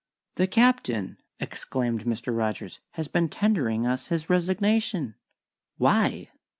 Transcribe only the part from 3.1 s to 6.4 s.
tendering us his resignation." "Why?"